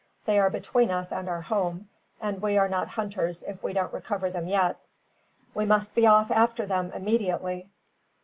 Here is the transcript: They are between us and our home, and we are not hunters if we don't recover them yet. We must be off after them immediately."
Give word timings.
They 0.25 0.39
are 0.39 0.49
between 0.49 0.89
us 0.89 1.11
and 1.11 1.29
our 1.29 1.41
home, 1.43 1.87
and 2.19 2.41
we 2.41 2.57
are 2.57 2.67
not 2.67 2.87
hunters 2.87 3.43
if 3.43 3.61
we 3.61 3.71
don't 3.71 3.93
recover 3.93 4.31
them 4.31 4.47
yet. 4.47 4.77
We 5.53 5.63
must 5.65 5.93
be 5.93 6.07
off 6.07 6.31
after 6.31 6.65
them 6.65 6.91
immediately." 6.95 7.69